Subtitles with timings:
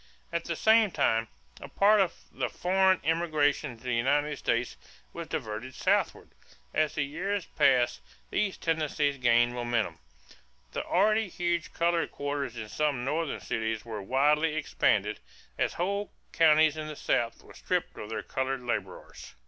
[0.33, 1.27] At the same time
[1.59, 4.75] a part of the foreign immigration into the United States
[5.13, 6.31] was diverted southward.
[6.73, 8.01] As the years passed
[8.31, 9.99] these tendencies gained momentum.
[10.71, 15.19] The already huge colored quarters in some Northern cities were widely expanded,
[15.59, 19.35] as whole counties in the South were stripped of their colored laborers.